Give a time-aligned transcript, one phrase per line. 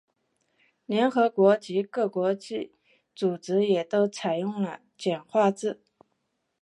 [0.87, 2.73] 联合国及各国际
[3.13, 5.83] 组织也都采用了简化字。